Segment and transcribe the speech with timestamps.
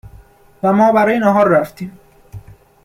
[0.63, 1.99] و ما برای ناهار رفتیم